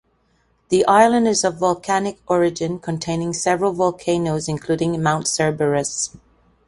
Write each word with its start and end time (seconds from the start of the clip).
The 0.69 0.83
island 0.87 1.27
is 1.27 1.43
of 1.43 1.59
volcanic 1.59 2.17
origin, 2.25 2.79
containing 2.79 3.33
several 3.33 3.71
volcanoes 3.71 4.47
including 4.49 4.99
Mount 5.03 5.27
Cerberus. 5.27 6.17